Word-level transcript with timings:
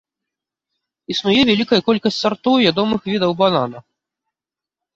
Існуе 1.15 1.41
вялікая 1.49 1.79
колькасць 1.91 2.19
сартоў 2.23 2.55
ядомых 2.71 3.01
відаў 3.13 3.31
банана. 3.45 3.87